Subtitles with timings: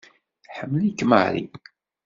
[0.45, 1.45] Tḥemmel-ik Mary.